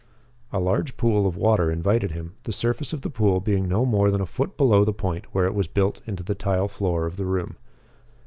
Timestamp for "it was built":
5.45-6.01